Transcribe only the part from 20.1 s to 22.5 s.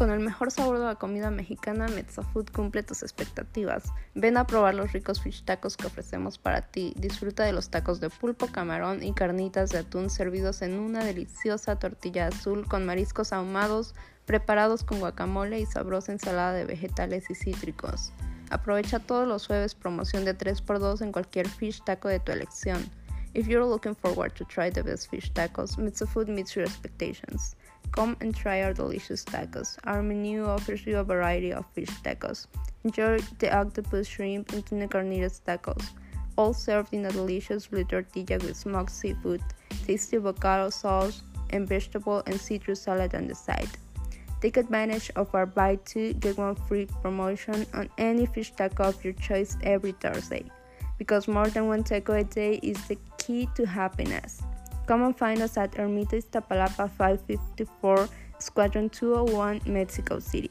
de 3x2 en cualquier fish taco de tu